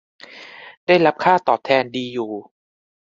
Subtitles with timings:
[0.85, 2.31] ได้รับค่าตอบแทนดีอยู่